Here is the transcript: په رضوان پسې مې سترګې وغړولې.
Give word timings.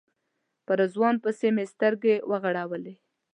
په 0.65 0.71
رضوان 0.81 1.15
پسې 1.23 1.47
مې 1.55 1.65
سترګې 1.73 2.15
وغړولې. 2.29 2.93